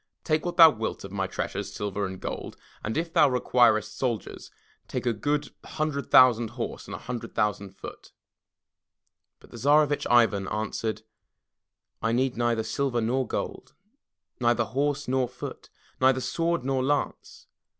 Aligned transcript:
Take 0.23 0.47
what 0.47 0.57
thou 0.57 0.71
wilt 0.71 1.03
of 1.03 1.11
my 1.11 1.27
treasures, 1.27 1.71
silver 1.71 2.07
and 2.07 2.19
gold, 2.19 2.57
and 2.83 2.97
if 2.97 3.13
thou 3.13 3.29
requirest 3.29 3.95
soldiers, 3.95 4.49
take 4.87 5.05
a 5.05 5.13
himdred 5.13 6.09
thousand 6.09 6.47
horse 6.49 6.87
and 6.87 6.95
a 6.95 6.97
hundred 6.97 7.35
thousand 7.35 7.77
foot.*' 7.77 8.11
But 9.39 9.51
the 9.51 9.57
Tsarevitch 9.59 10.07
Ivan 10.09 10.47
answered: 10.47 11.03
"I 12.01 12.13
need 12.13 12.35
neither 12.35 12.63
silver 12.63 12.99
nor 12.99 13.27
gold, 13.27 13.75
neither 14.39 14.63
horse 14.63 15.07
nor 15.07 15.27
foot, 15.29 15.69
neither 15.99 16.19
sword 16.19 16.63
nor 16.65 16.81
lance. 16.83 17.45